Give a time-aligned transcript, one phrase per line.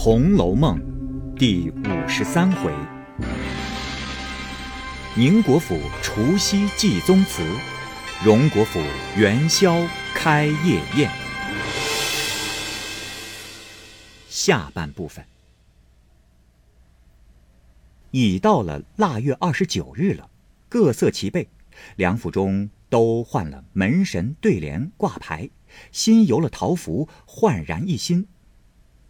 [0.00, 0.78] 红楼梦》
[1.36, 2.72] 第五十三回：
[5.16, 7.42] 宁国府除夕祭宗祠，
[8.24, 8.78] 荣国府
[9.16, 9.84] 元宵
[10.14, 11.10] 开夜宴。
[14.28, 15.24] 下半部分。
[18.12, 20.30] 已到了腊月二十九日了，
[20.68, 21.48] 各色齐备，
[21.96, 25.50] 梁府中都换了门神对联挂牌，
[25.90, 28.28] 新游了桃符，焕然一新。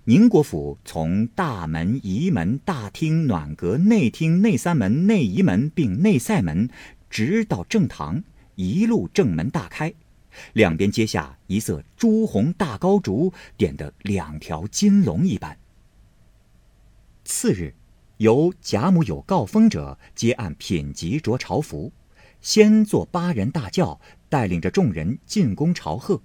[0.08, 6.70] 宁国府从大门、仪门、大厅、暖阁、内厅、内三门、内仪门并内塞门，
[7.10, 8.24] 直到正堂，
[8.54, 9.92] 一路正门大开，
[10.54, 15.58] 两边接下一色朱红大高烛，点得两条金龙一般。
[17.26, 17.74] 次日，
[18.16, 21.92] 由贾母有告封者，皆按品级着朝服，
[22.40, 24.00] 先坐八人大轿，
[24.30, 26.22] 带领着众人进宫朝贺。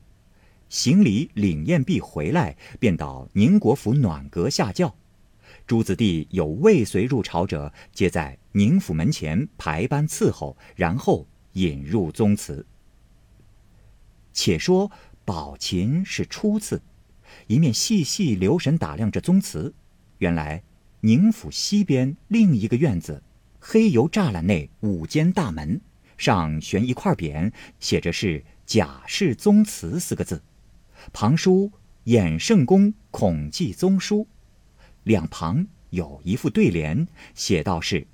[0.73, 4.95] 行礼领宴毕回来，便到宁国府暖阁下轿。
[5.67, 12.65] 诸子弟有未随入朝者，皆在宁府门前排班伺候，然后引入宗祠。
[14.33, 14.91] 且说
[15.23, 16.81] 宝琴是初次，
[17.45, 19.75] 一面细细留神打量着宗祠，
[20.17, 20.63] 原来
[21.01, 23.21] 宁府西边另一个院子，
[23.59, 25.79] 黑油栅栏内五间大门
[26.17, 30.41] 上悬一块匾，写着是“贾氏宗祠”四个字。
[31.11, 31.71] 旁书
[32.05, 34.27] “衍圣公孔记宗书”，
[35.03, 38.07] 两旁有一副对联，写道是：“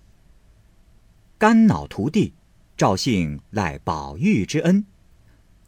[1.38, 2.34] 肝脑涂地，
[2.76, 4.84] 赵姓赖宝玉之恩；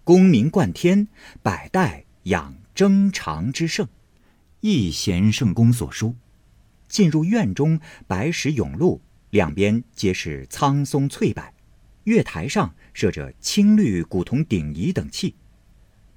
[0.04, 1.08] 功名冠天，
[1.44, 3.88] 百代养争长之盛。”
[4.62, 6.16] 亦贤圣公所书。
[6.88, 11.42] 进入院中，白石甬路，两边皆是苍松翠柏，
[12.04, 15.36] 月台上设着青绿古铜鼎仪等器。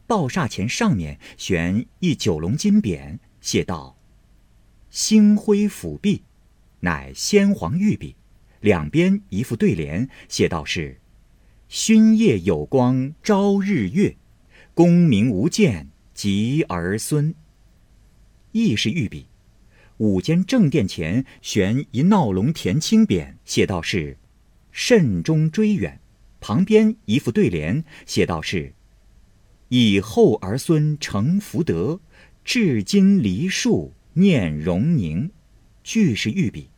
[0.07, 3.97] 爆煞前上面悬一九龙金匾，写道
[4.91, 6.23] ：“星辉辅弼，
[6.81, 8.17] 乃先皇御笔。”
[8.61, 10.99] 两边一副对联，写道是
[11.69, 14.17] ：“勋业有光朝日月，
[14.73, 17.35] 功名无间及儿孙。”
[18.53, 19.27] 亦是御笔。
[19.99, 24.17] 五间正殿前悬一闹龙田青匾，写道是
[24.73, 26.01] ：“慎终追远。”
[26.41, 28.75] 旁边一副对联，写道是。
[29.77, 31.99] 以后儿孙成福德，
[32.45, 35.29] 至今梨树念荣宁。
[35.83, 36.71] 俱是御笔，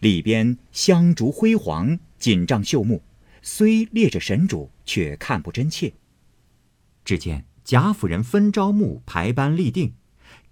[0.00, 3.02] 里边香烛辉煌，锦帐绣幕，
[3.40, 5.94] 虽列着神主，却看不真切。
[7.02, 9.94] 只见贾府人分朝暮，排班立定：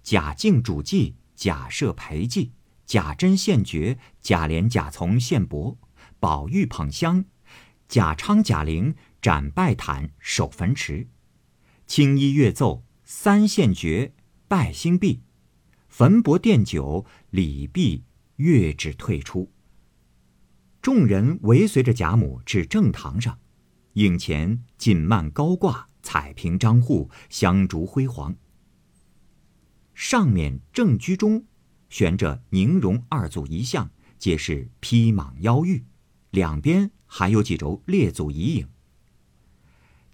[0.01, 2.49] 贾敬主祭，贾赦陪祭，
[2.87, 5.75] 贾珍献爵，贾琏、贾从献帛，
[6.19, 7.23] 宝玉捧香，
[7.87, 11.05] 贾昌、贾玲展拜毯，守坟池。
[11.87, 14.13] 青衣乐奏，三献爵，
[14.49, 15.21] 拜星毕，
[15.87, 18.03] 焚帛奠酒，礼毕，
[18.35, 19.49] 乐止退出。
[20.81, 23.39] 众人围随着贾母至正堂上，
[23.93, 28.35] 影前锦幔高挂，彩屏张户，香烛辉煌。
[29.93, 31.45] 上面正居中，
[31.89, 35.85] 悬着宁荣二祖遗像，皆是披蟒腰玉，
[36.31, 38.67] 两边还有几轴列祖遗影。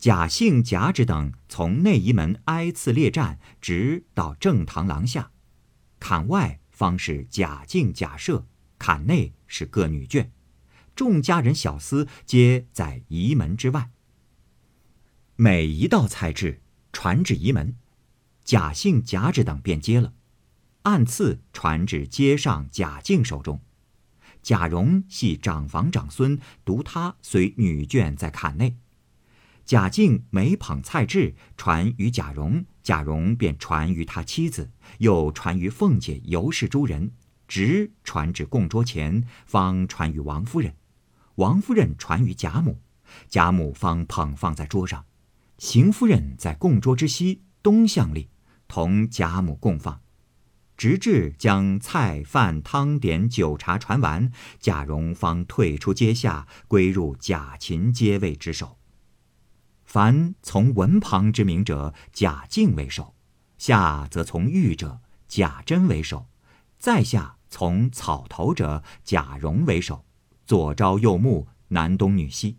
[0.04, 5.32] 贾姓、贾芷等从内仪门挨次列站，直到正堂廊下。
[5.98, 8.44] 坎外方是贾敬、贾赦，
[8.78, 10.32] 坎内是各女眷。
[10.94, 13.92] 众家人小厮皆在仪门之外。
[15.38, 17.78] 每一道菜制传至仪门，
[18.44, 20.14] 贾姓、贾芷等便接了，
[20.82, 23.62] 按次传至街上贾敬手中。
[24.42, 28.76] 贾蓉系长房长孙，独他随女眷在坎内。
[29.66, 37.12] 贾敬每捧菜至，传于贾蓉，贾蓉便传于他妻子，又传于凤姐、尤氏诸人，
[37.48, 40.76] 直传至供桌前，方传于王夫人，
[41.36, 42.82] 王夫人传于贾母，
[43.30, 45.06] 贾母方捧放在桌上，
[45.58, 48.30] 邢夫人在供桌之西东向立，
[48.68, 50.02] 同贾母共放，
[50.76, 54.30] 直至将菜饭汤点酒茶传完，
[54.60, 58.78] 贾蓉方退出阶下，归入贾芹阶位之首。
[59.94, 63.14] 凡从文旁之名者，贾敬为首；
[63.60, 66.26] 下则从玉者，贾珍为首；
[66.80, 70.04] 在下从草头者，贾蓉为首。
[70.48, 72.58] 左招右目，南东女西。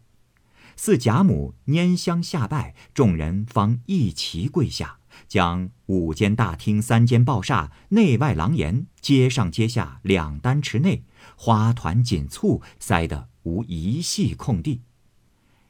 [0.76, 11.02] 似贾母拈香下拜，众人方一齐跪下，将五间大厅、三间抱厦、内外廊檐、阶上阶下两单池内
[11.34, 14.82] 花团锦簇，塞得无一隙空地。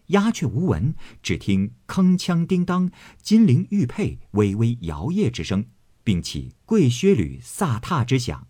[0.08, 2.90] 鸦雀无闻，只听铿锵叮当、
[3.22, 5.64] 金铃玉佩微微摇曳之声，
[6.02, 8.46] 并起跪靴履飒沓之响。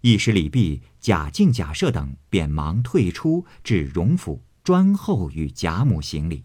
[0.00, 6.44] 一时礼毕，贾敬、贾赦等便忙退出，至荣府专候与贾母行礼。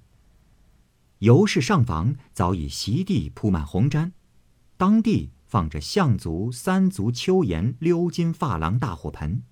[1.20, 4.12] 尤氏上房早已席地铺满红毡，
[4.76, 9.44] 当地放着象足、三足秋岩鎏金珐琅大火盆，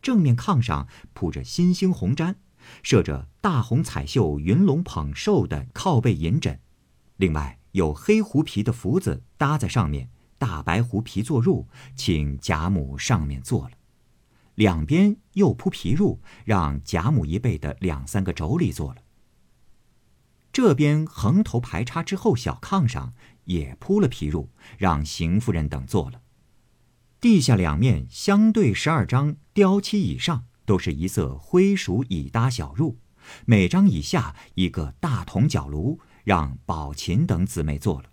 [0.00, 2.36] 正面炕上铺着新兴红毡，
[2.82, 6.60] 设着大红彩绣云龙捧寿的靠背银枕，
[7.16, 10.10] 另外有黑狐皮的福子搭在上面。
[10.38, 13.76] 大白狐皮坐褥，请贾母上面坐了，
[14.56, 19.02] 两边又铺皮褥，让贾母一辈的两三个妯娌坐了。
[20.52, 23.14] 这边横头排插之后，小炕上
[23.44, 24.48] 也铺了皮褥，
[24.78, 26.22] 让邢夫人等坐了。
[27.20, 32.96] 地下两面相对十二张雕漆以上，都是一色灰鼠椅搭小褥，
[33.44, 38.10] 每张以下一个大铜角炉，让宝琴等姊妹坐了。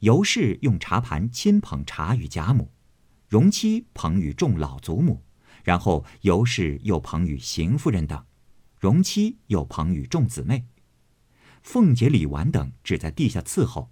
[0.00, 2.70] 尤氏用茶盘亲捧茶与贾母，
[3.28, 5.22] 荣妻捧与众老祖母，
[5.64, 8.24] 然后尤氏又捧与邢夫人等，
[8.78, 10.66] 荣妻又捧与众姊妹。
[11.62, 13.90] 凤姐、李纨等只在地下伺候。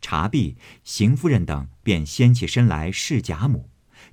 [0.00, 3.67] 茶毕，邢夫人等便掀起身来侍贾母。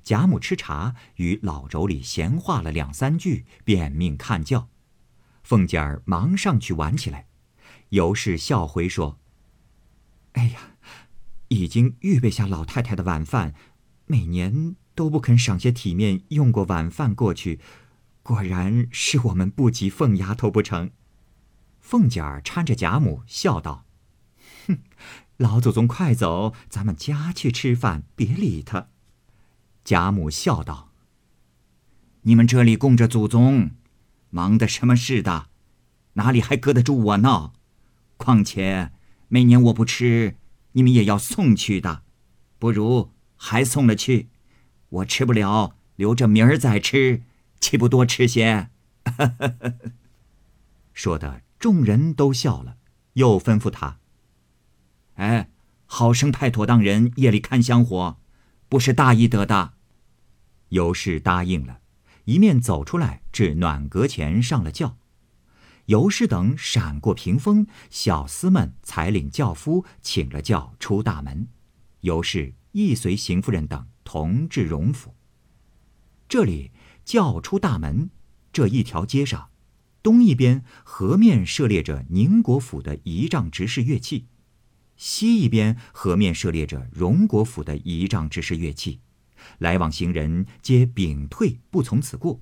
[0.06, 4.68] 贾母吃茶，与老妯娌闲话了两三句，便命看轿。
[5.42, 7.26] 凤姐儿忙上去挽起来。
[7.88, 9.18] 尤氏笑回说
[10.34, 10.76] ：“哎呀。”
[11.48, 13.54] 已经预备下老太太的晚饭，
[14.06, 17.60] 每年都不肯赏些体面用过晚饭过去，
[18.22, 20.90] 果然是我们不及凤丫头不成？
[21.80, 23.84] 凤姐儿搀着贾母笑道
[24.68, 24.78] ：“哼，
[25.36, 28.88] 老祖宗快走，咱们家去吃饭，别理他。”
[29.86, 30.90] 贾母笑道
[32.22, 33.70] ：“你们这里供着祖宗，
[34.30, 35.46] 忙的什么事的？
[36.14, 37.52] 哪里还搁得住我闹？
[38.16, 38.90] 况且
[39.28, 40.38] 每年我不吃。”
[40.72, 42.02] 你们也要送去的，
[42.58, 44.28] 不如还送了去。
[44.88, 47.22] 我吃不了，留着明儿再吃，
[47.60, 48.68] 岂不多吃些？
[50.92, 52.76] 说的众人都笑了，
[53.14, 54.00] 又吩咐他
[55.14, 55.48] ：“哎，
[55.86, 58.18] 好生派妥当人夜里看香火，
[58.68, 59.74] 不是大意得的。”
[60.70, 61.80] 尤氏答应了，
[62.24, 64.98] 一面走出来至暖阁前上了轿。
[65.86, 71.48] 尤氏等闪过屏风，小厮们才领轿夫请了轿出大门。
[72.00, 75.14] 尤氏亦随邢夫人等同至荣府。
[76.28, 76.72] 这里
[77.04, 78.10] 轿出大门，
[78.52, 79.50] 这一条街上，
[80.02, 84.26] 东一边河面设列着宁国府的仪仗执事乐器，
[84.96, 89.00] 西一边河面设列着荣国府的仪仗执事乐器，
[89.58, 92.40] 来往行人皆屏退不从此过。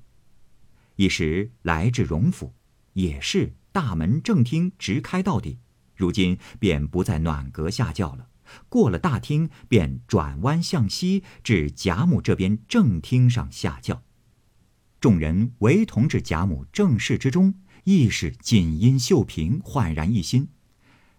[0.97, 2.55] 一时来至荣府。
[2.95, 5.59] 也是大门正厅直开到底，
[5.97, 8.29] 如今便不在暖阁下轿了。
[8.69, 14.05] 过了大厅，便转弯向西，至贾母这边正厅上下轿。
[15.01, 20.49] 众人唯同至贾母正室之中，亦是锦衣绣屏，焕然一新。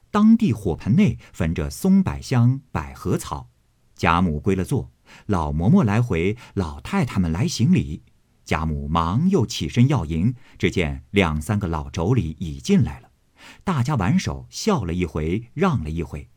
[0.09, 3.49] 当地火盆内焚着松柏香、百合草。
[3.95, 4.93] 贾母归了座，
[5.27, 8.03] 老嬷嬷来回，老太太们来行礼。
[8.43, 13.09] 贾母忙又起身要迎，只见两三个老妯娌已进来了，
[13.63, 16.29] 大家挽手笑了一回，让了一回。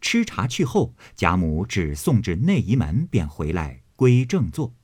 [0.00, 4.74] 吃茶去后，贾母只送至内仪门，便回来归正坐。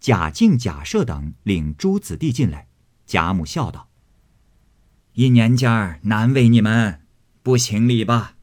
[0.00, 2.66] 贾敬、贾赦等领诸子弟进来，
[3.06, 3.90] 贾母笑道
[5.14, 7.02] ：“一年家难为你们，
[7.44, 8.34] 不行礼吧。”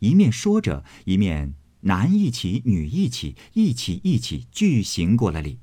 [0.00, 1.57] 一面说着，一面。
[1.80, 5.60] 男一起，女一起，一起一起俱行过了礼，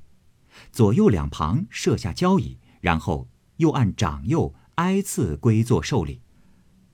[0.72, 6.22] 左右两旁设下交椅，然后又按长幼挨次归坐受礼。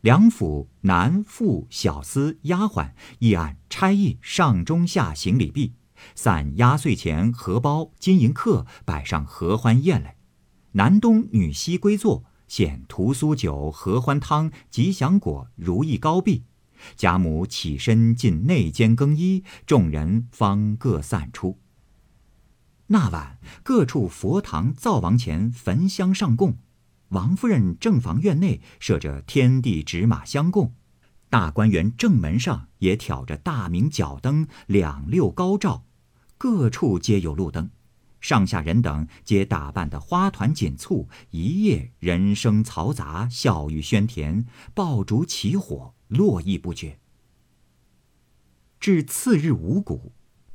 [0.01, 5.75] 两府男妇、小厮、丫鬟亦按差役上中下行礼毕，
[6.17, 10.17] 散压岁钱、荷包、金银客，摆上合欢宴来。
[10.73, 16.43] 男东女西归坐，献屠苏酒、合欢汤、吉祥果、如意糕毕。
[16.97, 21.59] 贾母起身进内间更衣，众人方各散出。
[22.89, 26.59] 那晚各处佛堂、灶王前焚香上供，
[27.09, 30.75] 王夫人正房院内设着天地纸马相供，
[31.31, 35.85] 大观园正门上也挑着大明角灯，两溜高照，
[36.37, 37.71] 各处皆有路灯，
[38.21, 45.95] 上下人等皆打扮得花团锦簇，一夜人声嘈杂，笑语喧甜，爆竹起火。
[46.13, 46.99] 络绎不绝。
[48.79, 50.13] 至次日五谷，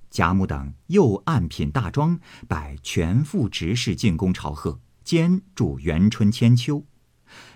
[0.10, 6.86] 贾母等又按品大庄，摆全副执事进宫朝贺，兼祝元春千秋。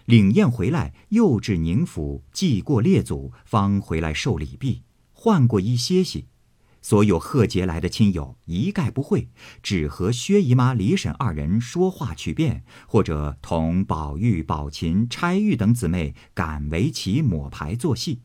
[0.06, 6.28] 领宴回来，又至宁府祭过列祖，方回来受礼毕，换过衣歇息。
[6.82, 9.30] 所有贺节来的亲友一概不会，
[9.62, 18.22] 只和薛姨妈、李婶二人说话曲辩，或者同宝玉、宝琴、钗玉等姊妹赶围棋、抹牌、做戏。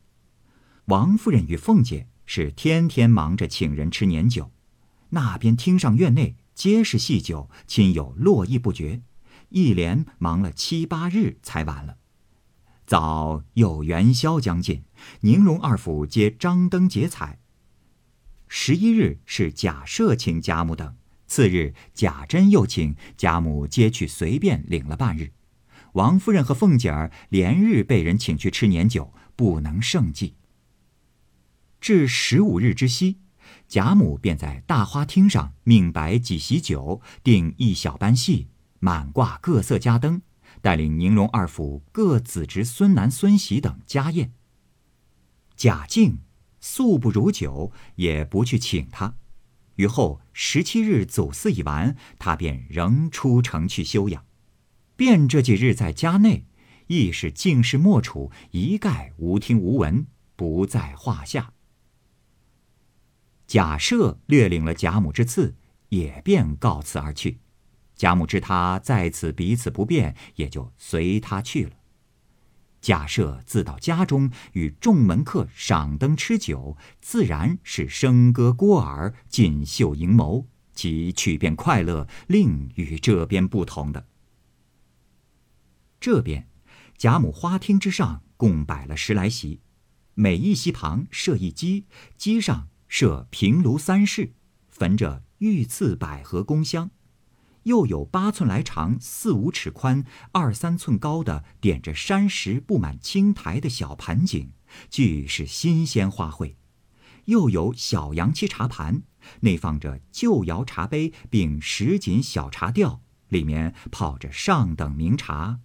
[0.87, 4.51] 王夫人与凤姐是天天忙着请人吃年酒，
[5.11, 9.03] 那边厅上院内皆是戏酒，亲友络绎不绝，
[9.51, 11.99] 一连忙了七八日才完了。
[12.87, 14.85] 早有元宵将近，
[15.21, 17.41] 宁荣二府皆张灯结彩。
[18.49, 25.33] 十一日是贾赦请贾母等，次日贾珍又请贾母，皆去随便领了半日。
[25.93, 30.35] 王夫人和凤姐儿连日被人请去吃年酒，不能胜计。
[31.81, 33.19] 至十五日之夕，
[33.67, 38.49] 贾母便在大花厅上命摆几席酒，定一小班戏，
[38.79, 40.23] 满挂各色家灯，
[40.61, 44.33] 带领宁荣二府各子侄孙男孙媳等家宴。
[45.57, 46.19] 贾静。
[46.69, 49.15] 素不如酒，也不去请他。
[49.77, 54.27] 于后十七日祖祀已完，他便仍出城去休养。
[54.97, 56.45] 便这几日在家内，
[56.89, 61.53] 亦是静室默处，一概无听无闻，不在话下。
[63.47, 65.55] 贾赦略领了贾母之赐，
[65.91, 67.39] 也便告辞而去。
[67.95, 71.71] 贾母知他在此彼此不便，也就随他去了。
[72.87, 84.07] 贾赦自到家中，与众门客赏灯吃酒，自然是笙歌聒耳、锦绣盈眸，其曲变快乐，另与这边不同的。
[85.99, 86.47] 这边，
[86.97, 89.59] 贾母花厅之上共摆了十来席，
[90.15, 94.33] 每一席旁设一机，机上设平炉三室，
[94.69, 96.93] 焚着御赐百合宫香。
[97.67, 104.53] 又有八寸来长、四五尺宽、二三寸高的点着山石布满青苔的小盆景，
[104.89, 106.55] 俱是新鲜花卉；
[107.25, 109.03] 又有小洋漆茶盘，
[109.41, 115.59] 内放着旧窑茶杯，并石锦小茶吊，里面泡着上等名茶，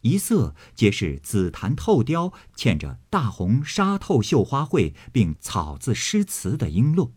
[0.00, 7.12] 一色皆是紫檀透雕，嵌着大红纱透绣花卉，并草字诗词的璎珞。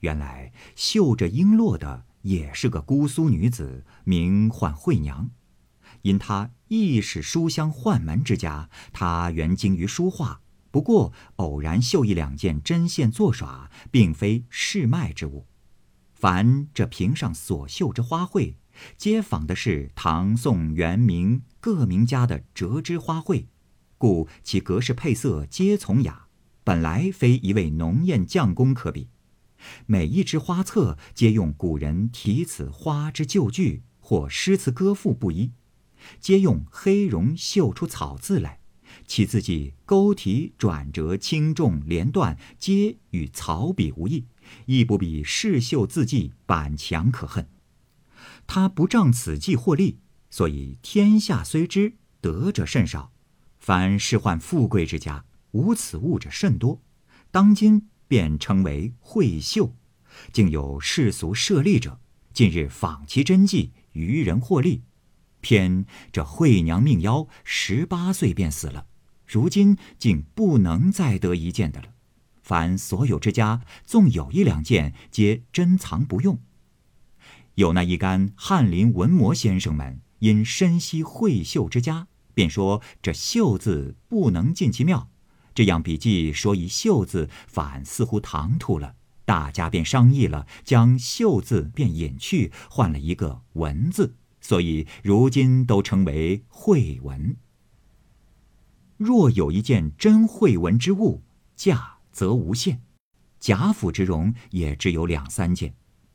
[0.00, 2.06] 原来绣着璎珞的。
[2.22, 5.30] 也是个姑苏女子，名唤惠娘。
[6.02, 15.46] 因她亦是书香宦门之家，她原精于书画，不过偶然绣一两件针线作耍，并非市卖之物。
[16.14, 18.54] 凡这屏上所绣之花卉，
[18.96, 23.46] 皆仿的是唐宋元明各名家的折枝花卉，
[23.98, 26.26] 故其格式配色皆从雅，
[26.64, 29.08] 本来非一位浓艳匠工可比。
[29.86, 35.52] 每一枝花册皆用古人题此花之旧句或诗词歌赋不一，
[36.20, 38.60] 皆用黑绒绣出草字来，
[39.06, 44.26] 其字迹勾题转折轻重连断，皆与草笔无异，
[44.66, 47.48] 亦不比世绣字迹板强可恨。
[48.46, 49.98] 他不仗此技获利，
[50.30, 53.12] 所以天下虽知得者甚少，
[53.58, 56.82] 凡仕宦富贵之家，无此物者甚多。
[57.30, 57.88] 当今。
[58.12, 59.74] 便称为慧秀，
[60.34, 61.98] 竟有世俗设立者，
[62.34, 64.82] 近日仿其真迹，渔人获利。
[65.40, 68.84] 偏这惠娘命夭，十八岁便死了，
[69.26, 71.94] 如今竟不能再得一件的了。
[72.42, 76.38] 凡所有之家，纵有一两件，皆珍藏不用。
[77.54, 85.08] 有那一干翰林文模先生们，因深悉慧秀之家，便说这秀字不能进其庙。
[85.54, 88.96] 这样笔记说一“秀”字，反似乎唐突了。
[89.24, 97.36] 大家便商议了，将“秀”字便隐去，换了一个“文”字，所以如今都称为“绘文”。
[98.98, 101.22] 若有一件真绘文之物，
[101.56, 102.82] 价则无限。
[103.38, 105.74] 贾府之容也只有两三件，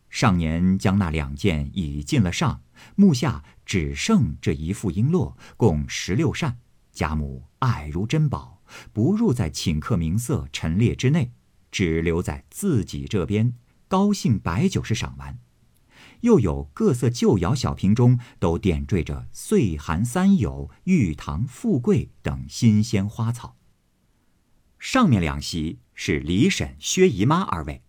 [0.10, 2.62] 上年将那两件已进了上，
[2.96, 6.60] 目下只剩这一副璎珞，共十六扇，
[6.91, 8.57] 贾母爱如珍宝。
[8.94, 11.32] 不入在请客名色陈列之内，
[11.72, 13.54] 只留在自己这边，
[13.88, 15.40] 高兴摆酒是赏玩。
[16.22, 23.56] 又有各色旧窑小瓶中，都点缀着岁寒三友、玉堂富贵等新鲜花草。
[24.80, 27.84] 上面两席是李婶、薛姨妈二位，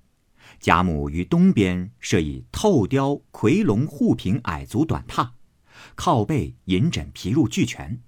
[0.60, 5.30] 贾母于东边设以透雕夔龙护屏矮足短榻，
[5.94, 8.00] 靠背银枕皮褥俱全。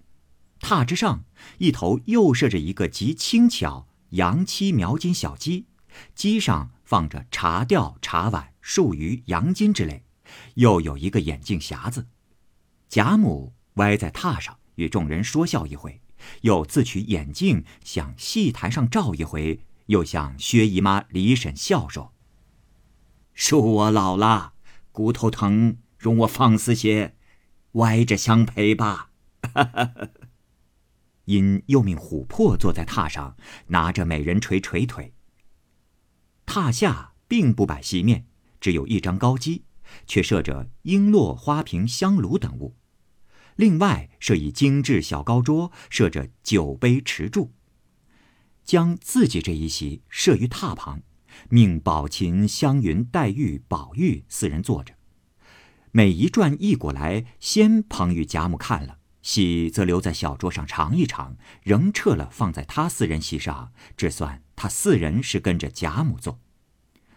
[0.61, 1.25] 榻之上，
[1.59, 5.67] 一头又设着一个极轻巧洋漆描金小鸡，
[6.15, 10.05] 鸡上放着茶吊、茶碗、数鱼、洋金之类，
[10.55, 12.07] 又有一个眼镜匣子。
[12.89, 16.01] 贾母歪在榻上，与众人说笑一回，
[16.43, 22.13] 又自取眼镜向戏台上照一回，又向薛姨妈、李婶笑说
[23.35, 24.53] ：“恕我老了，
[24.93, 27.17] 骨头疼，容我放肆些，
[27.73, 29.11] 歪着相陪吧。”
[31.31, 33.37] 因又命琥珀坐在榻上，
[33.69, 35.15] 拿着美人锤捶腿。
[36.45, 38.27] 榻下并不摆席面，
[38.61, 39.65] 只有一张高机，
[40.07, 42.77] 却设着璎珞、花瓶、香炉等物。
[43.55, 47.53] 另外设以精致小高桌，设着酒杯池柱。
[48.65, 51.03] 将自己这一席设于榻旁，
[51.49, 54.95] 命宝琴、香云、黛玉、宝玉四人坐着。
[55.93, 66.41] 每一转一过来，先捧与贾母看了，喜则留在小桌上尝一尝，仍撤了放在他四人席上，只算他四人是跟着贾母坐。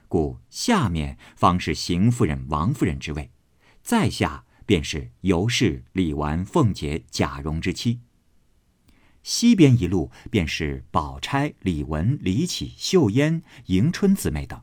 [0.08, 3.32] 故下面方是邢夫人、王夫人之位，
[3.82, 4.46] 在下。
[4.66, 8.00] 便是尤氏、李纨、凤姐、贾蓉之妻。
[9.22, 14.62] 西边一路便是宝钗、李文、李绮、秀烟、迎春姊妹等。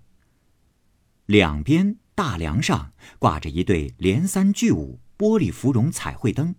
[1.26, 6.54] 两边大梁上挂着一对连三聚五玻璃芙蓉彩绘灯，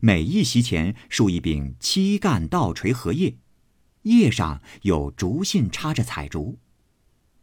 [0.00, 3.36] 每一席前竖一柄七干倒垂荷叶，
[4.02, 6.58] 叶上有竹信插着彩竹。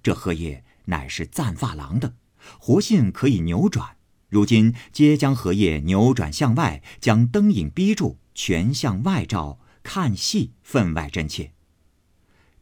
[0.01, 2.15] 这荷叶乃是赞发廊的，
[2.59, 3.97] 活性可以扭转。
[4.29, 11.53] 如今皆将荷叶扭转向外，将灯影逼住，全向外照，看戏分外真切。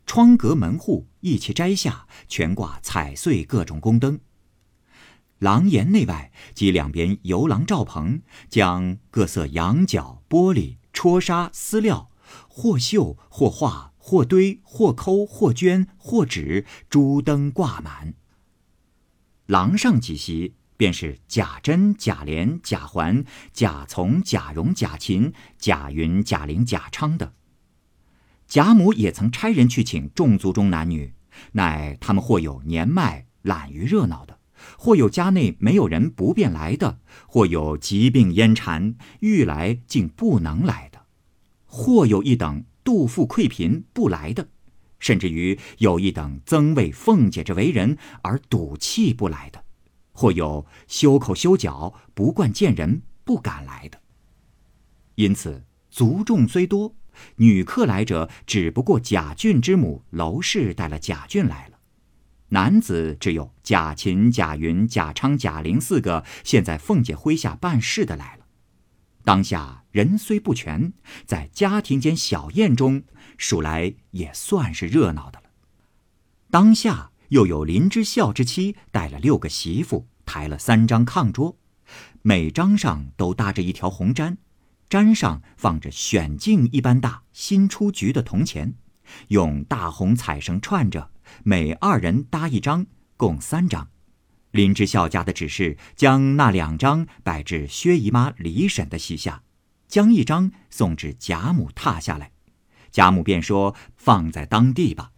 [0.06, 4.20] 窗格门户一齐摘下，全挂彩穗各种宫灯。
[5.40, 12.10] 廊檐内外及两边游廊罩棚，将各色羊角、玻璃、戳纱、丝料，
[12.48, 18.14] 或绣或画，或堆或抠或绢或纸，珠灯挂满。
[19.48, 20.56] 廊上几席。
[20.76, 23.24] 便是贾珍、贾琏、贾环、
[23.54, 27.36] 贾从、贾蓉、贾琴、贾云、贾玲、贾昌的。
[28.48, 31.14] 贾母也曾差人去请众族中男女，
[31.54, 34.33] 乃他们或有年迈懒于热闹的，
[34.78, 41.06] 或有家内没有人不便来的，或有疾病烟缠欲来竟不能来的，
[41.66, 44.48] 或有一等肚腹溃贫不来的，
[45.00, 49.64] 甚至于有一等曾为凤姐之为人而赌气不来的。
[50.16, 54.00] 或有修口修脚不惯见人不敢来的，
[55.16, 56.96] 因此族众虽多，
[57.38, 61.73] 女客来者只不过贾俊之母娄氏带了贾俊来了，
[62.54, 68.46] 男子只有贾琴、贾云、贾昌、贾玲四个，现在凤姐麾下办事的来了。
[69.24, 70.94] 当下人虽不全，
[71.26, 73.04] 在家庭间小宴中
[73.38, 75.50] 数来也算是热闹的了。
[76.50, 77.12] 当下。
[77.30, 81.58] 又有林之孝之妻带了六个媳妇，抬了三张炕桌，
[82.22, 84.38] 每张上都搭着一条红毡，
[84.88, 88.76] 毡上放着选镜一般大新出局的铜钱，
[89.30, 91.10] 用大红彩绳串着，
[91.44, 92.86] 每二人搭一张，
[93.18, 93.90] 共三张。
[94.52, 99.42] 林之孝家的指示，将那两张摆至薛姨妈、李婶的膝下，
[99.88, 102.32] 将一张送至贾母榻下来，
[102.92, 105.12] 贾母便说：“放在当地吧。”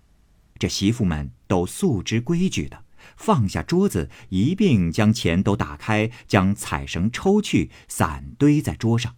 [0.58, 2.86] 这媳妇们都素知规矩的，
[3.17, 9.15] 放下桌子，一并将钱都打开，将彩绳抽去，散堆在桌上。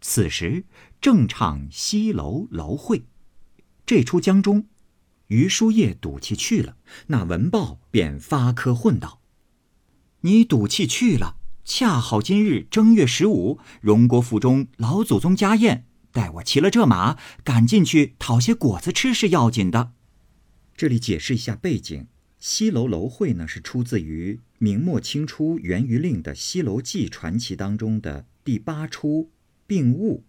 [0.00, 0.64] 此时
[1.00, 3.04] 正唱西楼楼会，
[3.86, 4.66] 这出江中，
[5.28, 6.76] 于书业赌气去了，
[7.08, 9.20] 那文豹便发科混道
[10.22, 19.92] ：“你赌气去了，恰好今日正月十五，荣国府中老祖宗家宴，待我骑了这马，赶进去讨些果子吃是要紧的。”
[20.74, 22.06] 这里解释一下背景，
[22.38, 29.30] 西楼楼会呢是出自于明末清初袁于令的《西楼记》传奇当中的第八出
[29.66, 30.24] 病物，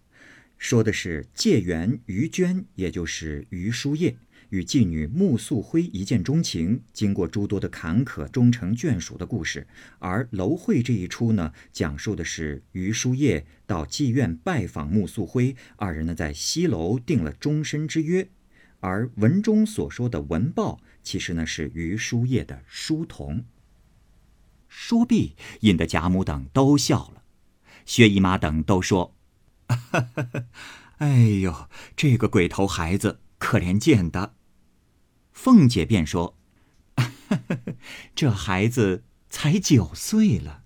[0.58, 4.18] 说的是借元于娟，也就是于书业
[4.50, 9.66] 与妓女穆素辉一见钟情，经过诸多的坎坷，终成眷属的故事。
[9.98, 18.28] 而楼会这一出呢，讲述的是于书业到妓院拜访穆素辉，二人呢在西楼定了终身之约。
[18.80, 23.44] 而文中所说的文豹，其实呢是于书业的书童。
[24.68, 27.22] 说毕，引得贾母等都笑了，
[27.84, 29.14] 薛姨妈等都说
[30.98, 34.34] ：“哎呦，这个鬼头孩子可怜见的。”
[35.42, 36.36] 凤姐便说
[38.14, 40.64] ：“这孩子才九岁了。”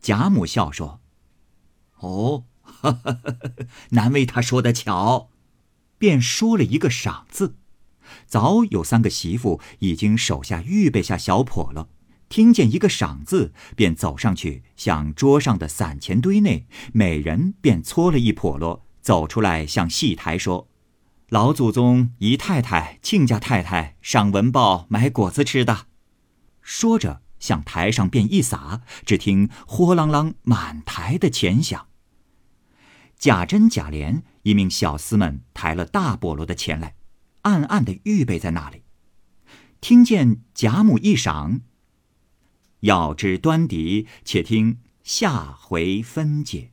[0.00, 1.02] 贾母笑说
[2.00, 2.46] ：“哦，
[3.90, 5.28] 难为他说的巧。”
[5.98, 7.56] 便说了一个“赏”字，
[8.26, 11.90] 早有三个媳妇已经手下预备下小婆了，
[12.30, 20.68] 听见一个“赏”字，便走上去，向桌上的散钱堆内，每人便搓了一笸箩，走出来向戏台说
[21.28, 25.86] ：“老祖宗、姨太太、亲家太太上文报买果子吃的。”
[26.62, 31.88] 说着，向台上便一撒，只听“豁啷啷”满台的钱响。
[33.18, 36.94] 贾珍、贾琏一命小厮们抬了大菠萝的钱来，
[37.42, 38.84] 暗暗的预备在那里。
[39.80, 41.60] 听见贾母一赏。
[42.80, 46.72] 要知端倪，且听下回分解。